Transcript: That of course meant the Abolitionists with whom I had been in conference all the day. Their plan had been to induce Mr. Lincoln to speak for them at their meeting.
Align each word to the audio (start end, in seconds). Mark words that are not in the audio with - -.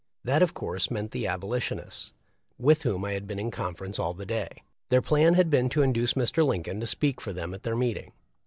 That 0.23 0.41
of 0.41 0.55
course 0.55 0.89
meant 0.89 1.11
the 1.11 1.27
Abolitionists 1.27 2.11
with 2.57 2.81
whom 2.81 3.05
I 3.05 3.11
had 3.11 3.27
been 3.27 3.37
in 3.37 3.51
conference 3.51 3.99
all 3.99 4.15
the 4.15 4.25
day. 4.25 4.63
Their 4.89 4.99
plan 5.03 5.35
had 5.35 5.51
been 5.51 5.69
to 5.69 5.83
induce 5.83 6.13
Mr. 6.15 6.43
Lincoln 6.43 6.79
to 6.79 6.87
speak 6.87 7.21
for 7.21 7.33
them 7.33 7.53
at 7.53 7.61
their 7.61 7.75
meeting. 7.75 8.11